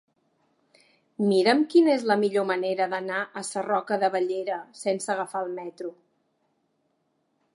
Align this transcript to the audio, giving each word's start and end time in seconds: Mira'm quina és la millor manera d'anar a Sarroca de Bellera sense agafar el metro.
Mira'm 1.31 1.59
quina 1.73 1.91
és 1.97 2.05
la 2.11 2.17
millor 2.21 2.47
manera 2.53 2.87
d'anar 2.95 3.19
a 3.41 3.45
Sarroca 3.51 3.99
de 4.05 4.11
Bellera 4.17 4.59
sense 4.85 5.13
agafar 5.17 5.43
el 5.49 5.55
metro. 5.61 5.95